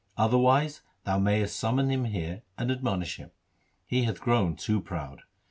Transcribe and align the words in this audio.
Otherwise 0.17 0.81
thou 1.03 1.19
mayest 1.19 1.55
summon 1.55 1.91
him 1.91 2.05
here, 2.05 2.41
and 2.57 2.71
admonish 2.71 3.17
him. 3.17 3.29
He 3.85 4.05
hath 4.05 4.19
grown 4.19 4.55
too 4.55 4.81
proud. 4.81 5.21